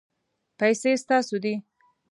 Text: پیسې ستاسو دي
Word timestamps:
پیسې 0.59 0.91
ستاسو 1.03 1.35
دي 1.43 1.55